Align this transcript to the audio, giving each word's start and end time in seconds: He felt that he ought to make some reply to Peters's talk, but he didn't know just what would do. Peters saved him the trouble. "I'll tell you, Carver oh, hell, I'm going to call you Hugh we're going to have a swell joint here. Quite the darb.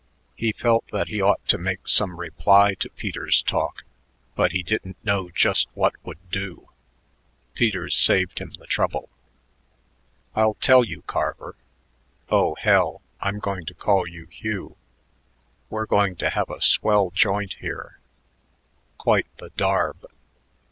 He 0.35 0.51
felt 0.51 0.87
that 0.91 1.09
he 1.09 1.21
ought 1.21 1.47
to 1.47 1.59
make 1.59 1.87
some 1.87 2.19
reply 2.19 2.73
to 2.79 2.89
Peters's 2.89 3.43
talk, 3.43 3.83
but 4.33 4.51
he 4.51 4.63
didn't 4.63 4.97
know 5.03 5.29
just 5.29 5.67
what 5.75 5.93
would 6.03 6.17
do. 6.31 6.69
Peters 7.53 7.95
saved 7.95 8.39
him 8.39 8.49
the 8.57 8.65
trouble. 8.65 9.09
"I'll 10.33 10.55
tell 10.55 10.83
you, 10.83 11.03
Carver 11.03 11.55
oh, 12.31 12.55
hell, 12.55 13.03
I'm 13.19 13.37
going 13.37 13.67
to 13.67 13.75
call 13.75 14.07
you 14.07 14.25
Hugh 14.25 14.75
we're 15.69 15.85
going 15.85 16.15
to 16.15 16.31
have 16.31 16.49
a 16.49 16.63
swell 16.63 17.11
joint 17.11 17.57
here. 17.59 17.99
Quite 18.97 19.27
the 19.37 19.51
darb. 19.51 20.07